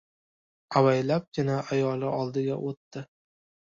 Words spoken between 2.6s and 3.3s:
o‘tdi.